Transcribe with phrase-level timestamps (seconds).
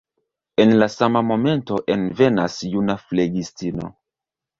[0.63, 3.93] En la sama momento envenas juna flegistino.